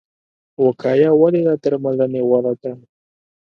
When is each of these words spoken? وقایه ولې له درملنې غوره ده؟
وقایه 0.65 1.09
ولې 1.19 1.41
له 1.47 1.53
درملنې 1.63 2.21
غوره 2.27 2.53
ده؟ 2.61 2.71